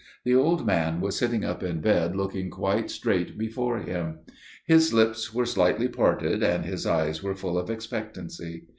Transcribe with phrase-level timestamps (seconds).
[0.25, 4.21] The old man was sitting up in bed looking quite straight before him.
[4.65, 8.63] His lips were slightly parted; and his eyes were full of expectancy.